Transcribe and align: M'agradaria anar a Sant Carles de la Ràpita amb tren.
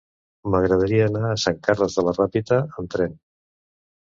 M'agradaria 0.53 1.03
anar 1.09 1.21
a 1.31 1.35
Sant 1.43 1.59
Carles 1.67 1.99
de 1.99 2.07
la 2.09 2.15
Ràpita 2.21 2.59
amb 2.65 2.91
tren. 2.95 3.17